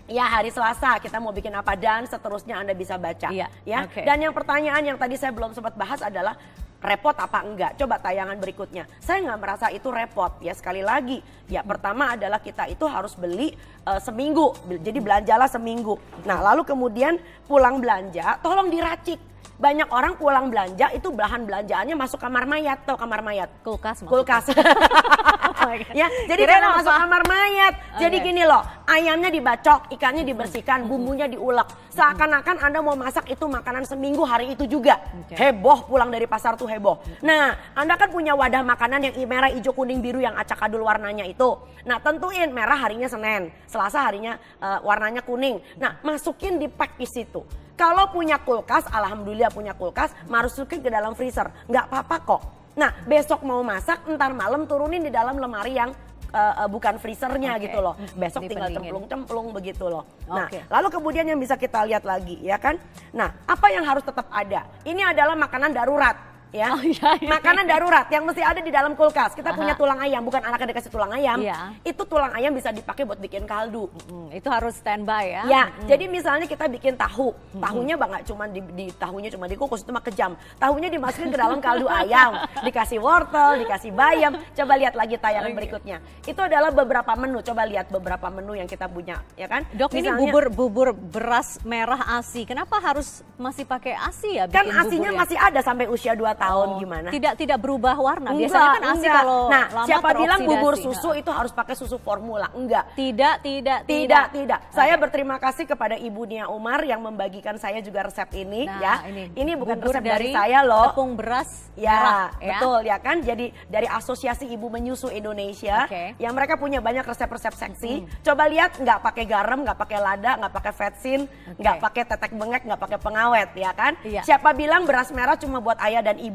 Ya 0.09 0.25
hari 0.25 0.49
Selasa 0.49 0.97
kita 0.97 1.21
mau 1.21 1.29
bikin 1.29 1.53
apa 1.53 1.77
dan 1.77 2.09
seterusnya 2.09 2.57
Anda 2.57 2.73
bisa 2.73 2.97
baca. 2.97 3.29
Iya, 3.29 3.45
Ya. 3.61 3.85
oke. 3.85 4.01
Dan 4.01 4.17
yang 4.25 4.33
pertanyaan 4.33 4.81
yang 4.81 4.97
tadi 4.97 5.13
saya 5.15 5.29
belum 5.29 5.53
sempat 5.53 5.77
bahas 5.77 6.01
adalah 6.01 6.33
repot 6.81 7.13
apa 7.13 7.45
enggak? 7.45 7.77
Coba 7.77 8.01
tayangan 8.01 8.41
berikutnya. 8.41 8.89
Saya 8.97 9.21
nggak 9.21 9.39
merasa 9.39 9.69
itu 9.69 9.85
repot 9.93 10.33
ya 10.41 10.57
sekali 10.57 10.81
lagi. 10.81 11.21
Ya 11.45 11.61
pertama 11.61 12.17
adalah 12.17 12.41
kita 12.41 12.65
itu 12.65 12.89
harus 12.89 13.13
beli 13.13 13.53
eh, 13.85 14.01
seminggu. 14.01 14.57
Jadi 14.81 14.97
belanjalah 14.97 15.45
seminggu. 15.45 16.01
Nah 16.25 16.41
lalu 16.41 16.65
kemudian 16.65 17.21
pulang 17.45 17.77
belanja 17.77 18.41
tolong 18.41 18.73
diracik. 18.73 19.21
Banyak 19.59 19.91
orang 19.91 20.15
pulang 20.15 20.47
belanja 20.47 20.87
itu 20.95 21.11
bahan 21.11 21.43
belanjaannya 21.43 21.91
masuk 21.91 22.15
kamar 22.15 22.47
mayat, 22.47 22.79
tau 22.87 22.95
kamar 22.95 23.19
mayat? 23.19 23.51
Kulkas 23.59 24.07
maksudnya. 24.07 24.09
Kulkas. 24.09 24.45
ya, 25.99 26.07
jadi 26.27 26.41
jangan 26.45 26.63
apa? 26.63 26.77
masuk 26.81 26.93
kamar 26.95 27.23
mayat. 27.27 27.73
Jadi 27.99 28.17
Oke. 28.21 28.25
gini 28.31 28.43
loh, 28.45 28.61
ayamnya 28.87 29.29
dibacok, 29.29 29.91
ikannya 29.93 30.23
dibersihkan, 30.23 30.85
bumbunya 30.89 31.27
diulek. 31.29 31.67
Seakan-akan 31.93 32.55
Anda 32.63 32.79
mau 32.79 32.95
masak 32.95 33.27
itu 33.29 33.45
makanan 33.45 33.85
seminggu 33.85 34.23
hari 34.23 34.53
itu 34.53 34.65
juga. 34.65 35.01
Oke. 35.25 35.35
Heboh 35.35 35.89
pulang 35.89 36.09
dari 36.09 36.25
pasar 36.29 36.55
tuh 36.55 36.69
heboh. 36.69 37.01
Nah, 37.21 37.57
Anda 37.75 37.97
kan 37.99 38.09
punya 38.09 38.33
wadah 38.33 38.61
makanan 38.63 39.09
yang 39.09 39.15
merah, 39.27 39.49
hijau, 39.51 39.73
kuning, 39.75 39.99
biru 39.99 40.21
yang 40.23 40.37
acak 40.37 40.59
adul 40.63 40.85
warnanya 40.85 41.25
itu. 41.27 41.59
Nah, 41.85 41.99
tentuin 41.99 42.49
merah 42.51 42.77
harinya 42.77 43.07
Senin, 43.07 43.53
Selasa 43.65 44.05
harinya 44.05 44.37
eh, 44.37 44.79
warnanya 44.81 45.21
kuning. 45.25 45.61
Nah, 45.77 45.99
masukin 46.01 46.57
di 46.57 46.67
pack 46.67 46.97
di 46.99 47.07
situ. 47.07 47.41
Kalau 47.79 48.11
punya 48.11 48.43
kulkas, 48.43 48.91
alhamdulillah 48.91 49.55
punya 49.55 49.71
kulkas, 49.71 50.11
masukin 50.27 50.83
ke 50.83 50.91
dalam 50.91 51.15
freezer. 51.15 51.47
Nggak 51.71 51.87
apa-apa 51.87 52.15
kok. 52.27 52.41
Nah, 52.79 52.95
besok 53.03 53.43
mau 53.43 53.59
masak, 53.59 54.07
ntar 54.07 54.31
malam 54.31 54.63
turunin 54.63 55.03
di 55.03 55.11
dalam 55.11 55.35
lemari 55.35 55.75
yang 55.75 55.91
eh, 56.31 56.67
bukan 56.71 56.95
freezernya 56.95 57.59
Oke. 57.59 57.67
gitu 57.67 57.79
loh. 57.83 57.99
Besok 58.15 58.47
tinggal 58.47 58.71
cemplung-cemplung 58.71 59.51
begitu 59.51 59.91
loh. 59.91 60.07
Nah, 60.31 60.47
lalu 60.47 60.87
kemudian 60.87 61.27
yang 61.27 61.35
bisa 61.35 61.59
kita 61.59 61.83
lihat 61.83 62.07
lagi 62.07 62.39
ya 62.39 62.55
kan. 62.55 62.79
Nah, 63.11 63.35
apa 63.43 63.67
yang 63.67 63.83
harus 63.83 64.07
tetap 64.07 64.31
ada? 64.31 64.63
Ini 64.87 65.11
adalah 65.11 65.35
makanan 65.35 65.75
darurat. 65.75 66.15
Ya, 66.49 66.73
Oh, 66.73 66.81
iya, 66.81 67.13
iya. 67.21 67.29
makanan 67.29 67.69
darurat 67.69 68.09
yang 68.09 68.25
mesti 68.25 68.41
ada 68.41 68.57
di 68.57 68.73
dalam 68.73 68.97
kulkas. 68.97 69.37
Kita 69.37 69.53
punya 69.53 69.77
tulang 69.77 70.01
ayam, 70.01 70.25
bukan 70.25 70.41
anaknya 70.41 70.73
dikasih 70.73 70.89
tulang 70.89 71.13
ayam. 71.13 71.37
Iya. 71.37 71.77
Itu 71.85 72.09
tulang 72.09 72.33
ayam 72.33 72.57
bisa 72.57 72.73
dipakai 72.73 73.05
buat 73.05 73.21
bikin 73.21 73.45
kaldu. 73.45 73.85
Hmm, 74.09 74.33
itu 74.33 74.49
harus 74.49 74.73
standby 74.73 75.29
ya. 75.29 75.43
Ya, 75.45 75.63
jadi 75.85 76.09
misalnya 76.09 76.49
kita 76.49 76.65
bikin 76.65 76.97
tahu, 76.97 77.37
tahunya 77.53 77.95
bang 77.95 78.09
nggak 78.09 78.25
cuma 78.25 78.49
di, 78.49 78.65
di 78.73 78.89
tahunya 78.89 79.29
cuma 79.29 79.45
dikukus 79.45 79.85
itu 79.85 79.93
mah 79.93 80.01
kejam. 80.01 80.33
Tahunya 80.57 80.89
dimasukin 80.89 81.29
ke 81.29 81.37
dalam 81.37 81.61
kaldu 81.61 81.85
ayam, 81.85 82.41
dikasih 82.65 82.97
wortel, 82.97 83.61
dikasih 83.61 83.93
bayam. 83.93 84.33
Coba 84.57 84.73
lihat 84.73 84.97
lagi 84.97 85.21
tayangan 85.21 85.53
Oke. 85.53 85.57
berikutnya. 85.61 86.01
Itu 86.25 86.41
adalah 86.41 86.73
beberapa 86.73 87.13
menu. 87.13 87.45
Coba 87.45 87.69
lihat 87.69 87.93
beberapa 87.93 88.25
menu 88.33 88.57
yang 88.57 88.65
kita 88.65 88.89
punya, 88.89 89.21
ya 89.37 89.45
kan? 89.45 89.69
Dok 89.69 89.93
ini 89.93 90.09
Misalnya- 90.09 90.17
bubur 90.17 90.45
bubur 90.49 90.87
beras 90.97 91.61
merah 91.61 92.17
ASI. 92.17 92.49
Kenapa 92.49 92.81
harus 92.81 93.21
masih 93.37 93.69
pakai 93.69 93.93
ASI 93.93 94.33
ya 94.33 94.45
kan 94.49 94.65
bikin 94.65 94.81
asinya 94.81 94.97
bubur 95.05 95.13
ya? 95.13 95.19
masih 95.21 95.37
ada 95.37 95.59
sampai 95.61 95.85
usia 95.87 96.17
2 96.17 96.38
tahun 96.39 96.67
Oh, 96.69 96.79
gimana? 96.79 97.07
Tidak 97.11 97.33
tidak 97.35 97.57
berubah 97.59 97.95
warna. 97.95 98.31
Enggak, 98.31 98.47
Biasanya 98.47 98.69
kan 98.71 98.81
ASI 98.81 98.97
enggak. 98.97 99.15
kalau 99.19 99.39
Nah, 99.45 99.65
lama 99.69 99.87
siapa 99.87 100.09
bilang 100.15 100.39
bubur 100.47 100.73
susu 100.75 101.09
itu 101.11 101.29
harus 101.29 101.51
pakai 101.51 101.75
susu 101.75 101.97
formula? 101.99 102.47
Enggak. 102.55 102.95
Tidak, 102.95 103.35
tidak, 103.43 103.79
Tidak, 103.83 104.25
tidak. 104.31 104.59
Saya 104.71 104.95
berterima 104.95 105.35
kasih 105.37 105.65
kepada 105.65 105.99
Ibu 105.99 106.21
Nia 106.23 106.45
Umar 106.47 106.81
yang 106.81 107.03
membagikan 107.03 107.59
saya 107.59 107.83
juga 107.83 108.07
resep 108.07 108.29
ini 108.37 108.63
Nah, 108.63 108.79
ya. 108.79 108.95
ini, 109.35 109.51
bukan 109.53 109.75
bubur 109.77 109.93
resep 109.93 110.05
dari, 110.05 110.31
saya 110.31 110.63
loh. 110.63 110.89
Tepung 110.91 111.19
beras 111.19 111.49
Ya, 111.75 111.95
merah, 111.95 112.27
ya. 112.37 112.47
betul 112.55 112.79
ya 112.83 112.97
kan. 112.97 113.17
Jadi 113.19 113.45
dari 113.65 113.87
Asosiasi 113.87 114.45
Ibu 114.47 114.67
Menyusu 114.67 115.07
Indonesia, 115.09 115.87
Oke. 115.87 116.15
yang 116.19 116.31
mereka 116.31 116.55
punya 116.55 116.79
banyak 116.79 117.03
resep-resep 117.03 117.55
seksi. 117.55 118.03
Coba 118.21 118.47
lihat, 118.47 118.75
nggak 118.75 118.99
pakai 119.01 119.23
garam, 119.25 119.63
nggak 119.63 119.77
pakai 119.77 119.99
lada, 119.99 120.31
nggak 120.37 120.53
pakai 120.53 120.73
vetsin, 120.75 121.19
nggak 121.55 121.75
pakai 121.79 122.03
tetek 122.05 122.31
bengek, 122.31 122.61
nggak 122.63 122.79
pakai 122.79 122.99
pengawet, 122.99 123.49
ya 123.55 123.71
kan? 123.71 123.95
Iya. 124.03 124.21
Siapa 124.23 124.51
bilang 124.51 124.83
beras 124.83 125.09
merah 125.09 125.35
cuma 125.35 125.59
buat 125.59 125.79
ayah 125.81 125.99
dan 126.01 126.15
ibu? 126.15 126.28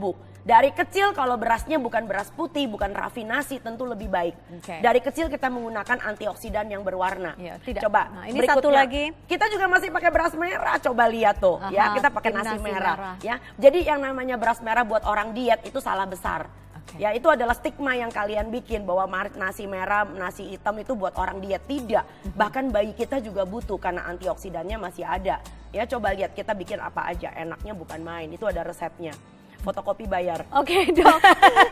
Dari 0.45 0.77
kecil 0.77 1.17
kalau 1.17 1.41
berasnya 1.41 1.81
bukan 1.81 2.05
beras 2.05 2.29
putih, 2.29 2.69
bukan 2.69 2.93
rafinasi, 2.93 3.65
tentu 3.65 3.89
lebih 3.89 4.13
baik. 4.13 4.37
Oke. 4.61 4.77
Dari 4.85 5.01
kecil 5.01 5.33
kita 5.33 5.49
menggunakan 5.49 6.05
antioksidan 6.05 6.69
yang 6.69 6.85
berwarna. 6.85 7.33
Iya, 7.41 7.57
tidak. 7.65 7.81
Coba. 7.89 8.13
Nah, 8.13 8.25
ini 8.29 8.45
satu 8.45 8.69
berikutnya. 8.69 8.77
lagi. 8.77 9.05
Kita 9.25 9.49
juga 9.49 9.67
masih 9.73 9.89
pakai 9.89 10.11
beras 10.13 10.37
merah. 10.37 10.77
Coba 10.85 11.09
lihat 11.09 11.41
tuh, 11.41 11.57
ya 11.73 11.89
Aha, 11.89 11.97
kita 11.97 12.09
pakai 12.13 12.31
nasi, 12.37 12.45
nasi 12.45 12.59
merah, 12.61 12.97
merah. 13.01 13.15
ya. 13.25 13.41
Jadi 13.57 13.89
yang 13.89 14.05
namanya 14.05 14.37
beras 14.37 14.61
merah 14.61 14.85
buat 14.85 15.09
orang 15.09 15.33
diet 15.33 15.65
itu 15.65 15.81
salah 15.81 16.05
besar. 16.05 16.45
Oke. 16.77 17.01
Ya 17.01 17.17
itu 17.17 17.25
adalah 17.33 17.57
stigma 17.57 17.97
yang 17.97 18.13
kalian 18.13 18.53
bikin 18.53 18.85
bahwa 18.85 19.09
nasi 19.41 19.65
merah, 19.65 20.05
nasi 20.05 20.45
hitam 20.45 20.77
itu 20.77 20.93
buat 20.93 21.17
orang 21.17 21.41
diet 21.41 21.65
tidak. 21.65 22.05
Mhm. 22.05 22.37
Bahkan 22.37 22.65
bayi 22.69 22.93
kita 22.93 23.17
juga 23.25 23.49
butuh 23.49 23.81
karena 23.81 24.05
antioksidannya 24.13 24.77
masih 24.77 25.09
ada. 25.09 25.41
Ya 25.73 25.89
coba 25.89 26.13
lihat 26.13 26.37
kita 26.37 26.53
bikin 26.53 26.85
apa 26.85 27.09
aja, 27.09 27.33
enaknya 27.33 27.73
bukan 27.73 28.05
main. 28.05 28.29
Itu 28.29 28.45
ada 28.45 28.61
resepnya. 28.61 29.17
Fotokopi 29.65 30.05
bayar. 30.05 30.45
Oke 30.53 30.93
dok, 30.93 31.19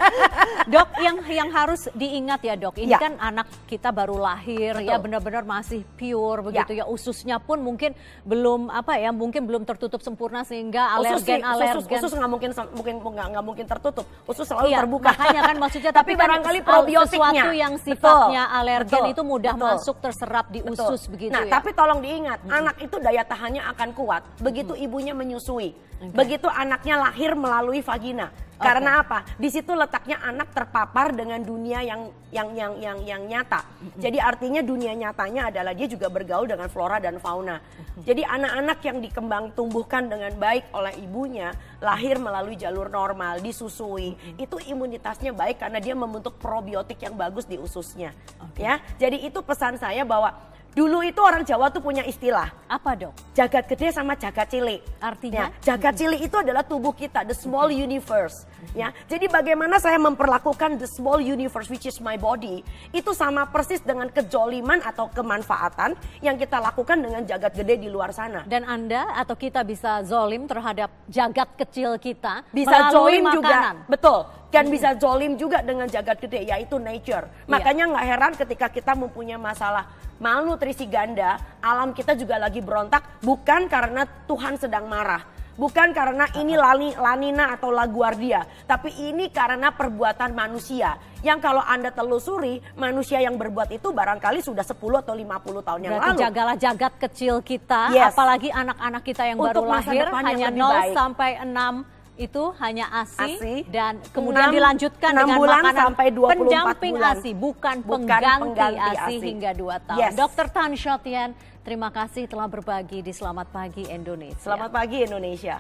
dok 0.72 0.88
yang 0.99 1.16
yang 1.28 1.49
harus 1.52 1.92
diingat 1.92 2.40
ya 2.40 2.54
dok, 2.56 2.80
ini 2.80 2.88
Ya. 2.88 2.99
kan 2.99 3.16
anak 3.18 3.44
kita 3.66 3.88
baru 3.88 4.16
lahir 4.16 4.80
ya 4.80 4.96
Betul. 4.96 5.04
benar-benar 5.04 5.44
masih 5.44 5.84
pure 5.92 6.40
begitu 6.42 6.72
ya. 6.72 6.84
ususnya 6.84 7.37
pun 7.37 7.61
mungkin 7.61 7.92
belum 8.22 8.68
apa 8.68 8.96
ya 8.96 9.12
mungkin 9.12 9.44
belum 9.44 9.64
tertutup 9.64 10.00
sempurna 10.00 10.40
sehingga 10.42 10.96
Usus 10.99 11.25
sih, 11.25 11.37
alergen 11.37 11.40
alergen 11.44 11.99
usus, 12.00 12.08
usus 12.08 12.12
nggak 12.16 12.30
mungkin 12.30 12.50
mungkin 12.72 12.94
nggak 12.99 13.26
nggak 13.32 13.44
mungkin 13.44 13.64
tertutup. 13.68 14.06
Usus 14.25 14.49
selalu 14.49 14.72
Iya, 14.72 14.78
terbuka. 14.80 15.11
makanya 15.12 15.40
kan 15.44 15.56
maksudnya 15.58 15.92
tapi 15.94 16.00
tapi 16.02 16.12
kan 16.14 16.22
barangkali 16.25 16.58
al- 16.58 16.66
probiotiknya 16.66 17.08
sesuatu 17.12 17.49
yang 17.52 17.72
Betul, 17.75 17.87
sifatnya 17.92 18.42
alergen 18.50 19.02
betul, 19.02 19.12
itu 19.12 19.22
mudah 19.22 19.54
betul. 19.54 19.68
masuk 19.68 19.96
terserap 20.00 20.46
di 20.49 20.61
Betul. 20.62 20.72
usus 20.88 21.02
begitu 21.08 21.32
nah, 21.32 21.44
ya. 21.44 21.52
tapi 21.52 21.70
tolong 21.72 22.00
diingat, 22.00 22.38
anak 22.46 22.76
itu 22.78 22.96
daya 22.96 23.22
tahannya 23.22 23.62
akan 23.68 23.88
kuat 23.92 24.22
begitu 24.38 24.72
ibunya 24.72 25.12
menyusui. 25.12 25.75
Begitu 26.02 26.50
anaknya 26.50 26.99
lahir 26.99 27.38
melalui 27.38 27.78
melalui 27.83 27.85
vagina. 27.85 28.27
Karena 28.62 29.03
apa? 29.03 29.27
Di 29.43 29.51
situ 29.51 29.75
letaknya 29.75 30.23
anak 30.23 30.55
terpapar 30.55 31.11
dengan 31.11 31.43
dunia 31.43 31.83
yang 31.83 32.15
yang 32.31 32.55
yang 32.55 32.73
yang 32.79 32.99
yang 33.03 33.23
nyata. 33.27 33.59
Jadi 33.99 34.23
artinya 34.23 34.62
dunia 34.62 34.95
nyatanya 34.95 35.51
adalah 35.51 35.75
dia 35.75 35.91
juga 35.91 36.07
bergaul 36.07 36.47
dengan 36.47 36.71
flora 36.71 37.03
dan 37.03 37.19
fauna. 37.19 37.59
Jadi 38.07 38.23
anak-anak 38.23 38.79
yang 38.87 39.03
dikembang 39.03 39.51
tumbuhkan 39.59 40.07
dengan 40.07 40.31
baik 40.39 40.71
oleh 40.71 40.95
ibunya 41.03 41.51
lahir 41.83 42.23
melalui 42.23 42.55
jalur 42.55 42.87
normal, 42.87 43.43
disusui. 43.43 44.15
Itu 44.39 44.62
imunitasnya 44.62 45.35
baik 45.35 45.59
karena 45.59 45.83
dia 45.83 45.99
membentuk 45.99 46.39
probiotik 46.39 47.03
yang 47.03 47.19
bagus 47.19 47.51
di 47.51 47.59
ususnya. 47.59 48.15
Ya. 48.55 48.79
Jadi 48.95 49.27
itu 49.27 49.43
pesan 49.43 49.75
saya 49.75 50.07
bahwa 50.07 50.39
Dulu 50.73 51.05
itu 51.05 51.21
orang 51.21 51.45
Jawa 51.45 51.69
tuh 51.69 51.85
punya 51.85 52.00
istilah. 52.00 52.49
Apa 52.64 52.97
dok? 52.97 53.12
Jagat 53.37 53.69
gede 53.69 53.93
sama 53.93 54.17
jagat 54.17 54.49
cilik. 54.49 54.81
Artinya? 55.05 55.52
Ya, 55.52 55.76
jagat 55.76 56.00
cilik 56.00 56.21
itu 56.25 56.33
adalah 56.41 56.64
tubuh 56.64 56.97
kita, 56.97 57.29
the 57.29 57.37
small 57.37 57.69
universe. 57.69 58.49
Ya, 58.73 58.88
jadi 59.05 59.29
bagaimana 59.29 59.76
saya 59.76 60.00
memperlakukan 60.00 60.81
the 60.81 60.88
small 60.88 61.21
universe 61.21 61.69
which 61.69 61.85
is 61.85 62.00
my 62.00 62.17
body 62.17 62.64
itu 62.97 63.12
sama 63.12 63.45
persis 63.52 63.85
dengan 63.85 64.09
kejoliman 64.09 64.81
atau 64.81 65.12
kemanfaatan 65.12 65.93
yang 66.25 66.41
kita 66.41 66.57
lakukan 66.57 67.05
dengan 67.05 67.21
jagat 67.29 67.52
gede 67.52 67.76
di 67.76 67.93
luar 67.93 68.17
sana. 68.17 68.49
Dan 68.49 68.64
anda 68.64 69.12
atau 69.12 69.37
kita 69.37 69.61
bisa 69.69 70.00
zolim 70.09 70.49
terhadap 70.49 70.88
jagat 71.05 71.52
kecil 71.61 72.00
kita 72.00 72.49
bisa 72.49 72.88
jolim 72.88 73.29
juga, 73.29 73.76
betul. 73.85 74.25
Dan 74.52 74.69
bisa 74.69 74.93
zolim 75.00 75.37
juga 75.41 75.64
dengan 75.64 75.88
jagat 75.88 76.21
gede 76.21 76.45
yaitu 76.45 76.76
nature. 76.76 77.25
Makanya 77.49 77.88
nggak 77.88 78.05
heran 78.05 78.33
ketika 78.37 78.67
kita 78.69 78.93
mempunyai 78.93 79.41
masalah 79.41 79.88
malnutrisi 80.23 80.87
ganda, 80.87 81.35
alam 81.59 81.91
kita 81.91 82.14
juga 82.14 82.38
lagi 82.38 82.62
berontak 82.62 83.19
bukan 83.21 83.67
karena 83.67 84.07
Tuhan 84.25 84.55
sedang 84.55 84.87
marah. 84.87 85.26
Bukan 85.52 85.93
karena 85.93 86.25
ini 86.41 86.57
lani, 86.57 86.97
lanina 86.97 87.52
atau 87.52 87.69
laguardia, 87.69 88.41
tapi 88.64 88.88
ini 89.05 89.29
karena 89.29 89.69
perbuatan 89.69 90.33
manusia. 90.33 90.97
Yang 91.21 91.45
kalau 91.45 91.61
Anda 91.61 91.93
telusuri, 91.93 92.57
manusia 92.73 93.21
yang 93.21 93.37
berbuat 93.37 93.69
itu 93.69 93.93
barangkali 93.93 94.41
sudah 94.41 94.64
10 94.64 95.05
atau 95.05 95.12
50 95.12 95.61
tahun 95.61 95.81
yang 95.85 95.93
Berarti 96.00 96.09
lalu. 96.17 96.23
jagalah 96.25 96.57
jagat 96.57 96.93
kecil 96.97 97.35
kita, 97.45 97.93
Yes. 97.93 98.17
apalagi 98.17 98.49
anak-anak 98.49 99.02
kita 99.05 99.23
yang 99.29 99.37
Untuk 99.37 99.61
baru 99.61 99.76
lahir 99.76 100.07
hanya 100.25 100.49
lebih 100.49 100.57
0 100.57 100.73
baik. 100.73 100.95
sampai 100.97 101.31
6 101.45 101.75
itu 102.14 102.42
hanya 102.59 102.92
ASI, 102.92 103.35
ASI. 103.35 103.57
dan 103.66 103.97
kemudian 104.12 104.47
Enam- 104.47 104.54
dilanjutkan 104.54 105.11
enam 105.11 105.21
dengan 105.25 105.37
bulan 105.37 105.57
makanan 105.59 105.81
sampai 105.83 106.07
24 106.09 106.33
pendamping 106.37 106.95
bulan. 106.95 107.14
ASI, 107.14 107.31
bukan, 107.33 107.76
Bukan 107.78 107.88
pengganti, 107.99 108.42
pengganti 108.45 108.78
ASI, 108.78 109.00
ASI. 109.00 109.16
hingga 109.25 109.50
2 109.52 109.76
tahun. 109.83 109.99
Yes. 109.99 110.12
Dokter 110.12 110.47
Tan 110.47 110.73
Shotian, 110.75 111.31
terima 111.61 111.88
kasih 111.88 112.25
telah 112.26 112.47
berbagi 112.47 113.00
di 113.00 113.11
Selamat 113.11 113.49
Pagi 113.49 113.88
Indonesia. 113.88 114.38
Selamat 114.38 114.71
pagi 114.71 114.99
Indonesia. 115.00 115.57